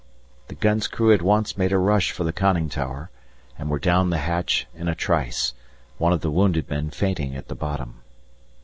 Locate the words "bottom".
7.55-8.01